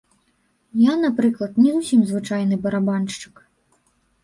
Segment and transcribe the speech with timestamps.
[0.83, 3.35] Я, напрыклад, не зусім звычайны барабаншчык.